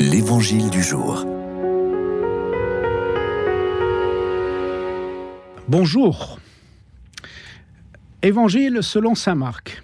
[0.00, 1.24] L'Évangile du jour.
[5.68, 6.38] Bonjour.
[8.22, 9.82] Évangile selon Saint Marc.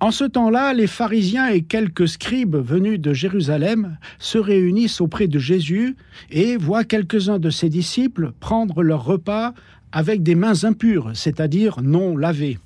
[0.00, 5.38] En ce temps-là, les pharisiens et quelques scribes venus de Jérusalem se réunissent auprès de
[5.38, 5.96] Jésus
[6.30, 9.54] et voient quelques-uns de ses disciples prendre leur repas
[9.92, 12.58] avec des mains impures, c'est-à-dire non lavées.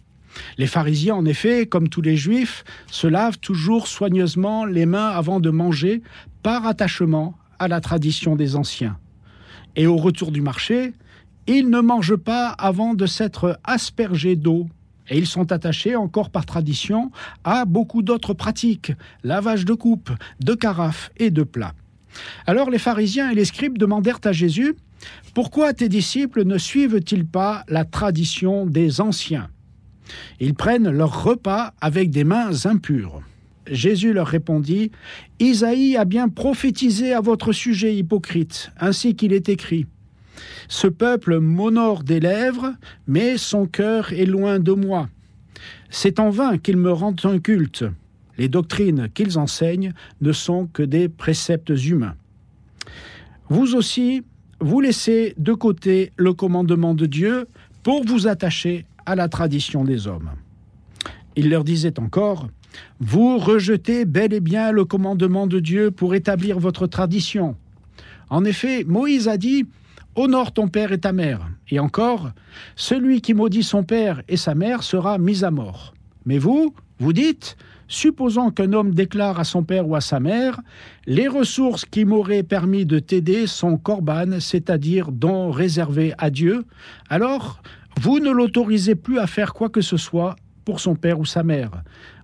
[0.56, 5.40] Les pharisiens, en effet, comme tous les juifs, se lavent toujours soigneusement les mains avant
[5.40, 6.02] de manger,
[6.42, 8.98] par attachement à la tradition des anciens.
[9.76, 10.92] Et au retour du marché,
[11.46, 14.68] ils ne mangent pas avant de s'être aspergés d'eau.
[15.10, 17.10] Et ils sont attachés, encore par tradition,
[17.42, 18.92] à beaucoup d'autres pratiques,
[19.24, 21.74] lavage de coupes, de carafes et de plats.
[22.46, 24.74] Alors les pharisiens et les scribes demandèrent à Jésus,
[25.32, 29.48] Pourquoi tes disciples ne suivent-ils pas la tradition des anciens?
[30.40, 33.22] Ils prennent leur repas avec des mains impures.
[33.70, 34.90] Jésus leur répondit,
[35.40, 39.86] Isaïe a bien prophétisé à votre sujet hypocrite, ainsi qu'il est écrit.
[40.68, 42.74] Ce peuple m'honore des lèvres,
[43.06, 45.08] mais son cœur est loin de moi.
[45.90, 47.84] C'est en vain qu'ils me rendent un culte.
[48.36, 52.14] Les doctrines qu'ils enseignent ne sont que des préceptes humains.
[53.48, 54.22] Vous aussi,
[54.60, 57.48] vous laissez de côté le commandement de Dieu
[57.82, 60.30] pour vous attacher à la tradition des hommes.
[61.34, 62.48] Il leur disait encore,
[63.00, 67.56] Vous rejetez bel et bien le commandement de Dieu pour établir votre tradition.
[68.28, 69.64] En effet, Moïse a dit,
[70.14, 71.48] Honore ton père et ta mère.
[71.70, 72.32] Et encore,
[72.76, 75.94] celui qui maudit son père et sa mère sera mis à mort.
[76.26, 77.56] Mais vous, vous dites,
[77.86, 80.60] supposons qu'un homme déclare à son père ou à sa mère,
[81.06, 86.64] les ressources qui m'auraient permis de t'aider sont corbanes, c'est-à-dire dons réservés à Dieu,
[87.08, 87.62] alors
[88.00, 91.42] vous ne l'autorisez plus à faire quoi que ce soit pour son père ou sa
[91.42, 91.82] mère.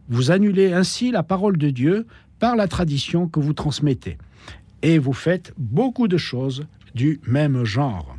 [0.08, 2.06] Vous annulez ainsi la parole de Dieu
[2.38, 4.16] par la tradition que vous transmettez.
[4.82, 8.16] Et vous faites beaucoup de choses du même genre.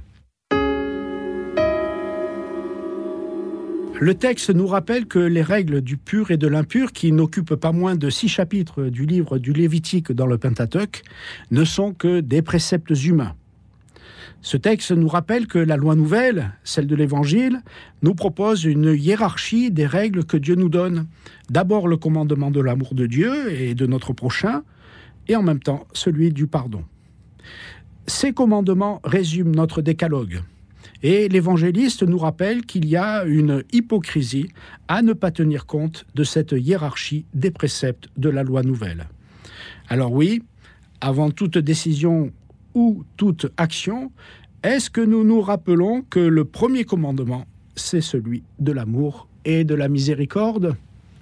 [4.01, 7.71] Le texte nous rappelle que les règles du pur et de l'impur, qui n'occupent pas
[7.71, 11.03] moins de six chapitres du livre du Lévitique dans le Pentateuque,
[11.51, 13.33] ne sont que des préceptes humains.
[14.45, 17.63] Ce texte nous rappelle que la loi nouvelle, celle de l'Évangile,
[18.03, 21.07] nous propose une hiérarchie des règles que Dieu nous donne.
[21.49, 24.61] D'abord le commandement de l'amour de Dieu et de notre prochain,
[25.27, 26.83] et en même temps celui du pardon.
[28.05, 30.43] Ces commandements résument notre décalogue.
[31.01, 34.49] Et l'évangéliste nous rappelle qu'il y a une hypocrisie
[34.87, 39.07] à ne pas tenir compte de cette hiérarchie des préceptes de la loi nouvelle.
[39.89, 40.43] Alors oui,
[41.01, 42.31] avant toute décision
[42.75, 44.11] ou toute action,
[44.63, 49.73] est-ce que nous nous rappelons que le premier commandement, c'est celui de l'amour et de
[49.73, 50.75] la miséricorde?